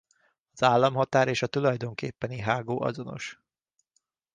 Az 0.53 0.63
államhatár 0.63 1.27
és 1.27 1.41
a 1.41 1.47
tulajdonképpeni 1.47 2.39
hágó 2.39 2.81
azonos. 2.81 3.41